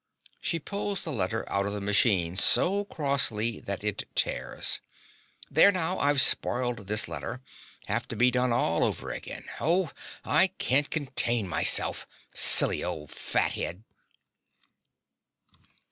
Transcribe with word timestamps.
(She 0.39 0.57
pulls 0.57 1.03
the 1.03 1.11
letter 1.11 1.47
out 1.47 1.67
of 1.67 1.73
the 1.73 1.79
machine 1.79 2.35
so 2.35 2.85
crossly 2.85 3.59
that 3.59 3.83
it 3.83 4.05
tears.) 4.15 4.79
There, 5.51 5.71
now 5.71 5.99
I've 5.99 6.21
spoiled 6.21 6.87
this 6.87 7.07
letter 7.07 7.39
have 7.85 8.07
to 8.07 8.15
be 8.15 8.31
done 8.31 8.51
all 8.51 8.83
over 8.83 9.11
again. 9.11 9.45
Oh, 9.59 9.91
I 10.25 10.47
can't 10.57 10.89
contain 10.89 11.47
myself 11.47 12.07
silly 12.33 12.83
old 12.83 13.11
fathead! 13.11 13.83